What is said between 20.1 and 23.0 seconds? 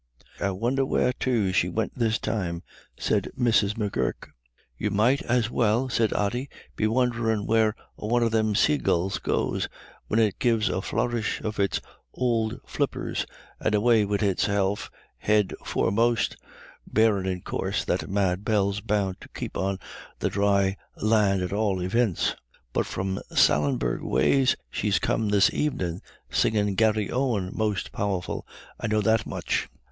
the dhry land at all ivents. But